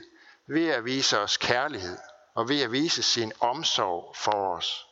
ved 0.47 0.69
at 0.69 0.85
vise 0.85 1.19
os 1.19 1.37
kærlighed 1.37 1.97
og 2.35 2.49
ved 2.49 2.61
at 2.61 2.71
vise 2.71 3.03
sin 3.03 3.33
omsorg 3.39 4.15
for 4.15 4.55
os. 4.55 4.85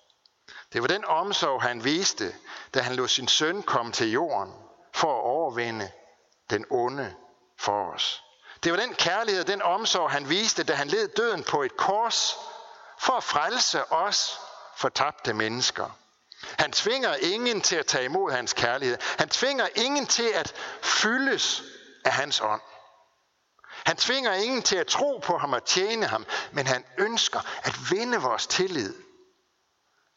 Det 0.73 0.81
var 0.81 0.87
den 0.87 1.05
omsorg, 1.05 1.61
han 1.61 1.83
viste, 1.83 2.35
da 2.73 2.79
han 2.79 2.95
lod 2.95 3.07
sin 3.07 3.27
søn 3.27 3.63
komme 3.63 3.91
til 3.91 4.11
jorden 4.11 4.53
for 4.93 5.17
at 5.17 5.23
overvinde 5.23 5.91
den 6.49 6.65
onde 6.69 7.15
for 7.59 7.93
os. 7.93 8.23
Det 8.63 8.71
var 8.71 8.79
den 8.79 8.93
kærlighed 8.93 9.41
og 9.41 9.47
den 9.47 9.61
omsorg, 9.61 10.11
han 10.11 10.29
viste, 10.29 10.63
da 10.63 10.73
han 10.73 10.87
led 10.87 11.07
døden 11.07 11.43
på 11.43 11.63
et 11.63 11.77
kors 11.77 12.35
for 12.99 13.13
at 13.13 13.23
frelse 13.23 13.91
os 13.91 14.39
fortabte 14.75 15.33
mennesker. 15.33 15.89
Han 16.59 16.71
tvinger 16.71 17.15
ingen 17.15 17.61
til 17.61 17.75
at 17.75 17.85
tage 17.85 18.05
imod 18.05 18.31
hans 18.31 18.53
kærlighed. 18.53 18.97
Han 19.19 19.29
tvinger 19.29 19.67
ingen 19.75 20.05
til 20.05 20.27
at 20.33 20.53
fyldes 20.81 21.63
af 22.05 22.11
hans 22.11 22.41
ånd. 22.41 22.61
Han 23.85 23.97
tvinger 23.97 24.33
ingen 24.33 24.61
til 24.61 24.75
at 24.75 24.87
tro 24.87 25.17
på 25.23 25.37
ham 25.37 25.53
og 25.53 25.65
tjene 25.65 26.05
ham, 26.05 26.25
men 26.51 26.67
han 26.67 26.85
ønsker 26.97 27.39
at 27.63 27.73
vinde 27.91 28.21
vores 28.21 28.47
tillid. 28.47 28.93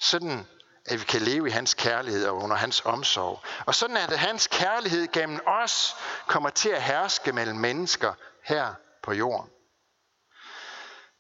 Sådan 0.01 0.47
at 0.89 1.01
vi 1.01 1.05
kan 1.05 1.23
leve 1.23 1.49
i 1.49 1.51
hans 1.51 1.75
kærlighed 1.75 2.27
og 2.27 2.37
under 2.37 2.57
hans 2.57 2.83
omsorg. 2.85 3.41
Og 3.67 3.75
sådan 3.75 3.97
at 3.97 4.19
hans 4.19 4.47
kærlighed 4.47 5.07
gennem 5.13 5.41
os 5.47 5.97
kommer 6.27 6.51
til 6.51 6.69
at 6.69 6.83
herske 6.83 7.33
mellem 7.33 7.57
mennesker 7.57 8.13
her 8.45 8.75
på 9.03 9.13
jorden. 9.13 9.51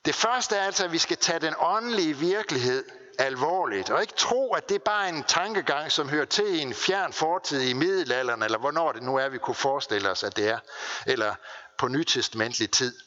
Det 0.05 0.15
første 0.15 0.57
er 0.57 0.63
altså, 0.63 0.85
at 0.85 0.93
vi 0.93 0.99
skal 0.99 1.17
tage 1.17 1.39
den 1.39 1.55
åndelige 1.59 2.17
virkelighed 2.17 2.85
alvorligt, 3.19 3.91
og 3.91 4.01
ikke 4.01 4.15
tro, 4.15 4.55
at 4.55 4.69
det 4.69 4.83
bare 4.83 5.05
er 5.05 5.09
en 5.09 5.25
tankegang, 5.25 5.93
som 5.93 6.09
hører 6.09 6.25
til 6.25 6.55
i 6.55 6.59
en 6.59 6.75
fjern 6.75 7.13
fortid 7.13 7.61
i 7.61 7.73
middelalderen, 7.73 8.43
eller 8.43 8.59
hvornår 8.59 8.93
det 8.93 9.03
nu 9.03 9.17
er, 9.17 9.29
vi 9.29 9.39
kunne 9.39 9.55
forestille 9.55 10.11
os, 10.11 10.25
at 10.25 10.37
det 10.37 10.49
er, 10.49 10.59
eller 11.07 11.35
på 11.79 11.89
nytestamentlig 11.89 12.71
tid. 12.71 13.01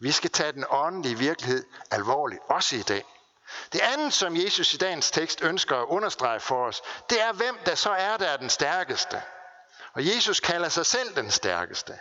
Vi 0.00 0.12
skal 0.12 0.30
tage 0.30 0.52
den 0.52 0.64
åndelige 0.70 1.18
virkelighed 1.18 1.64
alvorligt, 1.90 2.40
også 2.48 2.76
i 2.76 2.82
dag. 2.82 3.04
Det 3.72 3.80
andet, 3.80 4.12
som 4.12 4.36
Jesus 4.36 4.74
i 4.74 4.76
dagens 4.76 5.10
tekst 5.10 5.42
ønsker 5.42 5.76
at 5.76 5.86
understrege 5.88 6.40
for 6.40 6.66
os, 6.66 6.82
det 7.10 7.22
er, 7.22 7.32
hvem 7.32 7.58
der 7.66 7.74
så 7.74 7.90
er, 7.90 8.16
der 8.16 8.26
er 8.26 8.36
den 8.36 8.50
stærkeste. 8.50 9.22
Og 9.92 10.06
Jesus 10.06 10.40
kalder 10.40 10.68
sig 10.68 10.86
selv 10.86 11.16
den 11.16 11.30
stærkeste. 11.30 11.98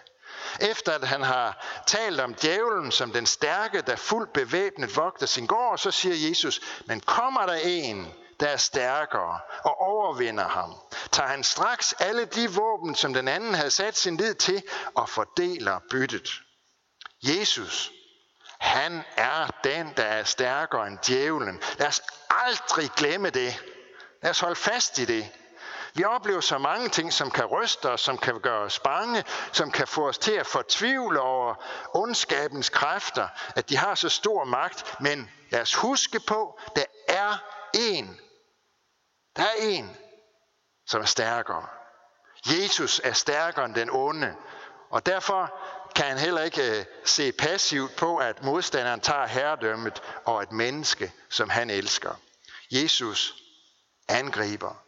Efter 0.60 0.92
at 0.92 1.08
han 1.08 1.22
har 1.22 1.66
talt 1.88 2.20
om 2.20 2.34
djævlen 2.34 2.92
som 2.92 3.12
den 3.12 3.26
stærke, 3.26 3.82
der 3.82 3.96
fuldt 3.96 4.34
bevæbnet 4.34 4.96
vogter 4.98 5.26
sin 5.26 5.48
gård, 5.48 5.78
så 5.78 5.92
siger 5.92 6.30
Jesus, 6.30 6.62
men 6.86 7.00
kommer 7.00 7.46
der 7.46 7.60
en, 7.64 8.14
der 8.40 8.48
er 8.48 8.58
stærkere 8.58 9.40
og 9.64 9.82
overvinder 9.82 10.48
ham, 10.48 10.76
tager 11.12 11.30
han 11.30 11.44
straks 11.44 11.94
alle 11.94 12.26
de 12.26 12.52
våben, 12.52 12.96
som 12.96 13.14
den 13.14 13.28
anden 13.28 13.54
havde 13.54 13.72
sat 13.72 13.98
sin 13.98 14.18
lid 14.18 14.34
til, 14.34 14.64
og 14.96 15.10
fordeler 15.10 15.80
byttet. 15.92 16.30
Jesus, 17.24 17.92
han 18.60 19.04
er 19.18 19.48
den, 19.64 19.94
der 19.98 20.04
er 20.04 20.24
stærkere 20.24 20.88
end 20.88 20.98
djævlen. 20.98 21.62
Lad 21.78 21.88
os 21.88 22.02
aldrig 22.30 22.90
glemme 22.92 23.30
det. 23.30 23.64
Lad 24.22 24.32
os 24.32 24.40
holde 24.40 24.56
fast 24.56 24.98
i 24.98 25.06
det. 25.06 25.32
Vi 25.94 26.04
oplever 26.04 26.42
så 26.42 26.58
mange 26.58 26.90
ting, 26.90 27.14
som 27.14 27.32
kan 27.32 27.46
ryste 27.46 27.90
os, 27.90 28.02
som 28.02 28.18
kan 28.18 28.40
gøre 28.40 28.60
os 28.60 28.80
bange, 28.80 29.24
som 29.52 29.72
kan 29.72 29.88
få 29.88 30.08
os 30.08 30.18
til 30.18 30.32
at 30.32 30.48
fortvivle 30.48 31.22
over 31.22 31.56
ondskabens 31.94 32.70
kræfter, 32.70 33.28
at 33.56 33.70
de 33.70 33.78
har 33.78 33.96
så 33.96 34.10
stor 34.10 34.44
magt. 34.44 34.96
Men 35.00 35.32
lad 35.50 35.62
os 35.62 35.76
huske 35.76 36.20
på, 36.20 36.60
der 36.76 36.86
er 37.08 37.38
en. 37.74 38.20
Der 39.36 39.44
er 39.44 39.56
en, 39.62 39.98
som 40.88 41.02
er 41.02 41.06
stærkere. 41.06 41.68
Jesus 42.46 43.02
er 43.04 43.14
stærkere 43.14 43.66
end 43.66 43.76
den 43.76 43.90
onde. 43.92 44.36
Og 44.90 45.06
derfor 45.06 45.54
kan 45.96 46.06
han 46.06 46.18
heller 46.18 46.42
ikke 46.42 46.80
øh, 46.80 46.86
se 47.06 47.32
passivt 47.32 47.96
på, 47.96 48.18
at 48.18 48.44
modstanderen 48.44 49.00
tager 49.00 49.26
herredømmet 49.28 50.02
og 50.26 50.44
et 50.44 50.52
menneske, 50.52 51.14
som 51.30 51.50
han 51.50 51.70
elsker. 51.70 52.12
Jesus 52.72 53.36
angriber 54.08 54.84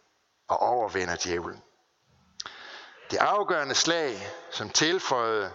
og 0.48 0.60
overvinder 0.60 1.16
djævlen. 1.16 1.64
Det 3.12 3.18
afgørende 3.18 3.76
slag, 3.76 4.28
som 4.52 4.70
tilføjede 4.70 5.52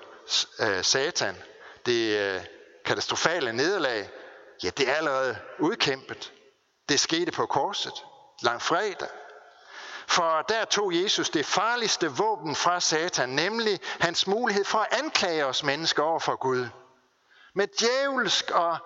øh, 0.61 0.85
Satan, 0.85 1.37
det 1.87 2.19
øh, 2.19 2.45
katastrofale 2.85 3.53
nederlag, 3.53 4.11
ja, 4.63 4.71
det 4.71 4.89
er 4.89 4.95
allerede 4.95 5.37
udkæmpet. 5.59 6.33
Det 6.89 7.01
skete 7.01 7.33
på 7.33 7.47
korset, 7.47 8.05
lang 8.43 8.63
fredag. 8.63 9.09
For 10.09 10.43
der 10.43 10.65
tog 10.65 11.03
Jesus 11.03 11.31
det 11.31 11.47
farligste 11.47 12.13
våben 12.13 12.55
fra 12.55 12.81
Satan, 12.81 13.29
nemlig 13.29 13.81
hans 14.01 14.27
mulighed 14.27 14.65
for 14.65 14.79
at 14.79 14.99
anklage 15.05 15.47
os 15.47 15.63
mennesker 15.63 16.03
over 16.03 16.19
for 16.19 16.37
Gud. 16.37 16.69
Med 17.55 17.67
djævelsk 17.67 18.51
og 18.51 18.79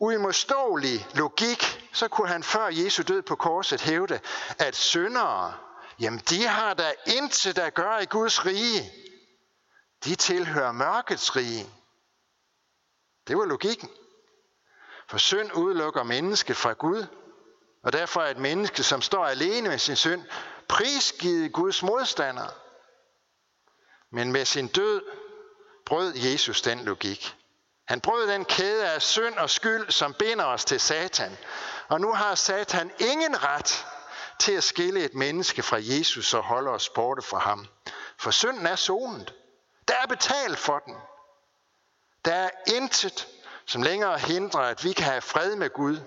uimodståelig 0.00 1.06
logik, 1.14 1.88
så 1.92 2.08
kunne 2.08 2.28
han 2.28 2.42
før 2.42 2.66
Jesu 2.66 3.02
død 3.02 3.22
på 3.22 3.36
korset 3.36 3.80
hævde, 3.80 4.20
at 4.58 4.76
syndere, 4.76 5.54
jamen 6.00 6.18
de 6.18 6.46
har 6.46 6.74
der 6.74 6.92
intet 7.06 7.58
at 7.58 7.74
gøre 7.74 8.02
i 8.02 8.06
Guds 8.06 8.46
rige. 8.46 8.92
De 10.04 10.14
tilhører 10.14 10.72
mørkets 10.72 11.36
rige. 11.36 11.66
Det 13.28 13.38
var 13.38 13.44
logikken. 13.44 13.90
For 15.08 15.18
synd 15.18 15.52
udelukker 15.54 16.02
mennesket 16.02 16.56
fra 16.56 16.72
Gud, 16.72 17.06
og 17.84 17.92
derfor 17.92 18.20
er 18.20 18.30
et 18.30 18.38
menneske, 18.38 18.82
som 18.82 19.02
står 19.02 19.26
alene 19.26 19.68
med 19.68 19.78
sin 19.78 19.96
synd, 19.96 20.22
prisgivet 20.68 21.52
Guds 21.52 21.82
modstander. 21.82 22.48
Men 24.10 24.32
med 24.32 24.44
sin 24.44 24.68
død 24.68 25.02
brød 25.86 26.14
Jesus 26.14 26.62
den 26.62 26.84
logik. 26.84 27.36
Han 27.84 28.00
brød 28.00 28.28
den 28.28 28.44
kæde 28.44 28.88
af 28.88 29.02
synd 29.02 29.34
og 29.34 29.50
skyld, 29.50 29.90
som 29.90 30.14
binder 30.14 30.44
os 30.44 30.64
til 30.64 30.80
Satan. 30.80 31.36
Og 31.88 32.00
nu 32.00 32.12
har 32.12 32.34
Satan 32.34 32.90
ingen 32.98 33.44
ret 33.44 33.86
til 34.38 34.52
at 34.52 34.64
skille 34.64 35.04
et 35.04 35.14
menneske 35.14 35.62
fra 35.62 35.78
Jesus 35.80 36.34
og 36.34 36.42
holde 36.42 36.70
os 36.70 36.88
borte 36.88 37.22
fra 37.22 37.38
ham. 37.38 37.66
For 38.18 38.30
synden 38.30 38.66
er 38.66 38.76
sonet. 38.76 39.34
Der 39.88 39.94
er 40.02 40.06
betalt 40.06 40.58
for 40.58 40.78
den. 40.78 40.94
Der 42.24 42.34
er 42.34 42.50
intet, 42.66 43.28
som 43.66 43.82
længere 43.82 44.18
hindrer, 44.18 44.60
at 44.60 44.84
vi 44.84 44.92
kan 44.92 45.04
have 45.04 45.20
fred 45.20 45.56
med 45.56 45.70
Gud, 45.70 45.98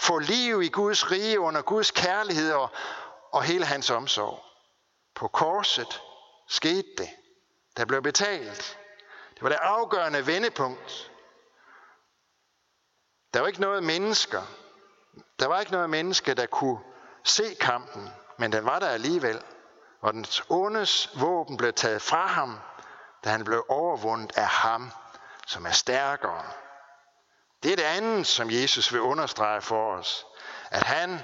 få 0.00 0.18
liv 0.18 0.62
i 0.62 0.68
Guds 0.68 1.10
rige 1.10 1.40
under 1.40 1.62
Guds 1.62 1.90
kærlighed 1.90 2.52
og, 2.52 2.70
og 3.32 3.42
hele 3.42 3.64
hans 3.64 3.90
omsorg. 3.90 4.44
På 5.14 5.28
korset 5.28 6.02
skete 6.48 6.88
det. 6.98 7.10
Der 7.76 7.84
blev 7.84 8.02
betalt. 8.02 8.78
Det 9.34 9.42
var 9.42 9.48
det 9.48 9.58
afgørende 9.60 10.26
vendepunkt. 10.26 11.10
Der 13.34 13.40
var 13.40 13.46
ikke 13.46 13.60
noget 13.60 13.84
mennesker. 13.84 14.42
Der 15.38 15.46
var 15.46 15.60
ikke 15.60 15.72
noget 15.72 15.90
menneske, 15.90 16.34
der 16.34 16.46
kunne 16.46 16.78
se 17.24 17.54
kampen, 17.60 18.10
men 18.38 18.52
den 18.52 18.64
var 18.64 18.78
der 18.78 18.88
alligevel. 18.88 19.42
Og 20.00 20.12
den 20.12 20.26
ondes 20.48 21.10
våben 21.20 21.56
blev 21.56 21.72
taget 21.72 22.02
fra 22.02 22.26
ham, 22.26 22.60
da 23.24 23.30
han 23.30 23.44
blev 23.44 23.64
overvundet 23.68 24.38
af 24.38 24.46
ham, 24.46 24.90
som 25.46 25.66
er 25.66 25.70
stærkere. 25.70 26.44
Det 27.62 27.72
er 27.72 27.76
det 27.76 27.82
andet, 27.82 28.26
som 28.26 28.50
Jesus 28.50 28.92
vil 28.92 29.00
understrege 29.00 29.62
for 29.62 29.94
os. 29.94 30.26
At 30.70 30.82
han 30.82 31.20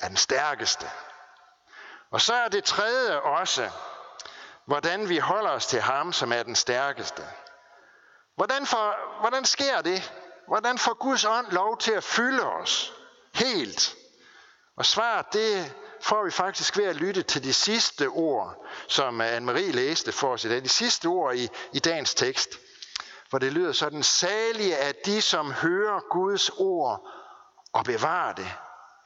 er 0.00 0.08
den 0.08 0.16
stærkeste. 0.16 0.86
Og 2.10 2.20
så 2.20 2.34
er 2.34 2.48
det 2.48 2.64
tredje 2.64 3.20
også, 3.20 3.70
hvordan 4.66 5.08
vi 5.08 5.18
holder 5.18 5.50
os 5.50 5.66
til 5.66 5.80
ham, 5.80 6.12
som 6.12 6.32
er 6.32 6.42
den 6.42 6.54
stærkeste. 6.54 7.22
Hvordan, 8.36 8.66
for, 8.66 8.96
hvordan 9.20 9.44
sker 9.44 9.80
det? 9.80 10.12
Hvordan 10.46 10.78
får 10.78 10.94
Guds 10.94 11.24
ånd 11.24 11.46
lov 11.50 11.78
til 11.78 11.92
at 11.92 12.04
fylde 12.04 12.42
os 12.42 12.92
helt? 13.34 13.94
Og 14.76 14.86
svaret 14.86 15.26
det 15.32 15.74
får 16.00 16.24
vi 16.24 16.30
faktisk 16.30 16.76
ved 16.76 16.84
at 16.84 16.96
lytte 16.96 17.22
til 17.22 17.44
de 17.44 17.54
sidste 17.54 18.06
ord, 18.06 18.66
som 18.88 19.20
Anne-Marie 19.20 19.72
læste 19.72 20.12
for 20.12 20.32
os 20.32 20.44
i 20.44 20.48
dag. 20.48 20.62
De 20.62 20.68
sidste 20.68 21.06
ord 21.06 21.34
i, 21.34 21.48
i 21.72 21.78
dagens 21.78 22.14
tekst, 22.14 22.58
for 23.30 23.38
det 23.38 23.52
lyder 23.52 23.72
sådan, 23.72 24.02
salige 24.02 24.74
er 24.74 24.92
de, 25.04 25.22
som 25.22 25.52
hører 25.52 26.00
Guds 26.10 26.50
ord 26.50 27.08
og 27.72 27.84
bevarer 27.84 28.32
det. 28.32 28.54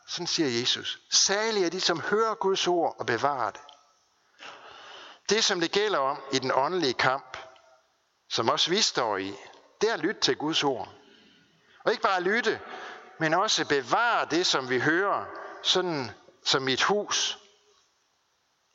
Sådan 0.08 0.26
siger 0.26 0.60
Jesus. 0.60 0.98
Salige 1.10 1.66
er 1.66 1.70
de, 1.70 1.80
som 1.80 2.00
hører 2.00 2.34
Guds 2.34 2.66
ord 2.66 2.96
og 2.98 3.06
bevarer 3.06 3.50
det. 3.50 3.60
Det, 5.28 5.44
som 5.44 5.60
det 5.60 5.72
gælder 5.72 5.98
om 5.98 6.22
i 6.32 6.38
den 6.38 6.52
åndelige 6.54 6.94
kamp, 6.94 7.36
som 8.30 8.48
også 8.48 8.70
vi 8.70 8.80
står 8.80 9.16
i, 9.16 9.34
det 9.80 9.90
er 9.90 9.94
at 9.94 10.00
lytte 10.00 10.20
til 10.20 10.36
Guds 10.36 10.64
ord. 10.64 10.88
Og 11.84 11.90
ikke 11.90 12.02
bare 12.02 12.22
lytte, 12.22 12.60
men 13.18 13.34
også 13.34 13.68
bevare 13.68 14.26
det, 14.30 14.46
som 14.46 14.68
vi 14.70 14.80
hører, 14.80 15.24
sådan 15.62 16.10
som 16.44 16.62
mit 16.62 16.82
hus 16.82 17.38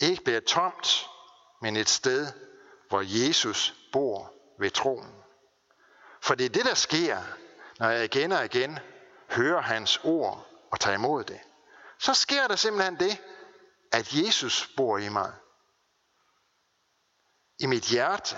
ikke 0.01 0.23
bliver 0.23 0.39
tomt, 0.39 1.07
men 1.61 1.75
et 1.75 1.89
sted, 1.89 2.27
hvor 2.89 3.03
Jesus 3.27 3.73
bor 3.93 4.33
ved 4.59 4.71
troen. 4.71 5.17
For 6.21 6.35
det 6.35 6.45
er 6.45 6.49
det, 6.49 6.65
der 6.65 6.73
sker, 6.73 7.21
når 7.79 7.89
jeg 7.89 8.03
igen 8.03 8.31
og 8.31 8.45
igen 8.45 8.79
hører 9.29 9.61
hans 9.61 9.99
ord 10.03 10.47
og 10.71 10.79
tager 10.79 10.95
imod 10.95 11.23
det. 11.23 11.39
Så 11.99 12.13
sker 12.13 12.47
der 12.47 12.55
simpelthen 12.55 12.99
det, 12.99 13.21
at 13.91 14.13
Jesus 14.13 14.69
bor 14.77 14.97
i 14.97 15.09
mig. 15.09 15.33
I 17.59 17.65
mit 17.65 17.83
hjerte. 17.83 18.35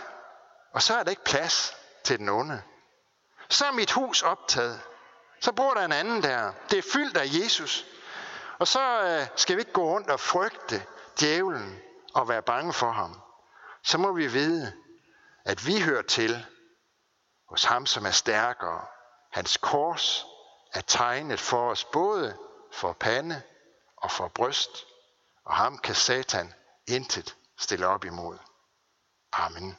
Og 0.73 0.81
så 0.81 0.93
er 0.93 1.03
der 1.03 1.09
ikke 1.09 1.23
plads 1.23 1.75
til 2.03 2.19
den 2.19 2.29
onde. 2.29 2.61
Så 3.49 3.65
er 3.65 3.71
mit 3.71 3.91
hus 3.91 4.21
optaget. 4.21 4.81
Så 5.39 5.51
bor 5.51 5.73
der 5.73 5.85
en 5.85 5.91
anden 5.91 6.23
der. 6.23 6.53
Det 6.69 6.77
er 6.77 6.91
fyldt 6.93 7.17
af 7.17 7.25
Jesus. 7.25 7.85
Og 8.59 8.67
så 8.67 9.03
øh, 9.03 9.27
skal 9.35 9.55
vi 9.55 9.61
ikke 9.61 9.71
gå 9.71 9.83
rundt 9.83 10.09
og 10.09 10.19
frygte 10.19 10.85
djævlen 11.19 11.79
og 12.13 12.29
være 12.29 12.41
bange 12.41 12.73
for 12.73 12.91
ham. 12.91 13.21
Så 13.83 13.97
må 13.97 14.11
vi 14.11 14.27
vide, 14.27 14.73
at 15.45 15.67
vi 15.67 15.81
hører 15.81 16.01
til 16.01 16.45
hos 17.49 17.63
ham, 17.63 17.85
som 17.85 18.05
er 18.05 18.11
stærkere. 18.11 18.85
Hans 19.31 19.57
kors 19.57 20.25
er 20.73 20.81
tegnet 20.81 21.39
for 21.39 21.71
os 21.71 21.85
både 21.85 22.37
for 22.71 22.93
pande 22.93 23.41
og 23.97 24.11
for 24.11 24.27
bryst, 24.27 24.85
og 25.45 25.55
ham 25.55 25.77
kan 25.77 25.95
Satan 25.95 26.53
intet 26.87 27.35
stille 27.57 27.87
op 27.87 28.05
imod. 28.05 28.37
Amen. 29.31 29.77